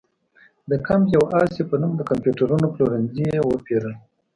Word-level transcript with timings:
د 0.69 0.71
کمپ 0.87 1.05
یو 1.15 1.23
اس 1.39 1.53
اې 1.59 1.63
په 1.69 1.75
نوم 1.81 1.91
د 1.97 2.01
کمپیوټرونو 2.09 2.65
پلورنځي 2.73 3.23
یې 3.33 3.39
وپېرل. 3.49 3.93